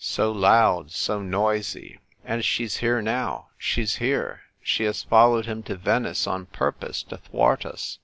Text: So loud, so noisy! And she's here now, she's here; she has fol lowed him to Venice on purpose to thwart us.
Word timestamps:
So 0.03 0.31
loud, 0.31 0.89
so 0.89 1.21
noisy! 1.21 1.99
And 2.25 2.43
she's 2.43 2.77
here 2.77 3.03
now, 3.03 3.49
she's 3.55 3.97
here; 3.97 4.41
she 4.63 4.83
has 4.85 5.03
fol 5.03 5.29
lowed 5.33 5.45
him 5.45 5.61
to 5.61 5.75
Venice 5.75 6.25
on 6.25 6.47
purpose 6.47 7.03
to 7.03 7.17
thwart 7.17 7.67
us. 7.67 7.99